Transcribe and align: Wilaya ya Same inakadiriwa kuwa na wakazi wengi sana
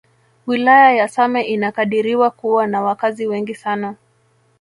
Wilaya 0.47 0.93
ya 0.95 1.07
Same 1.07 1.41
inakadiriwa 1.43 2.29
kuwa 2.31 2.67
na 2.67 2.81
wakazi 2.81 3.27
wengi 3.27 3.55
sana 3.55 3.95